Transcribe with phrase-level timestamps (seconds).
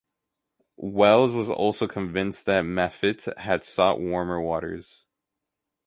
[0.77, 5.05] Welles was also convinced that Maffitt had sought warmer waters.